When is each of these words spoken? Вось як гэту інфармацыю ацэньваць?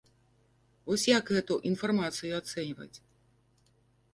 Вось 0.91 1.03
як 1.17 1.29
гэту 1.35 1.57
інфармацыю 1.73 2.33
ацэньваць? 2.41 2.93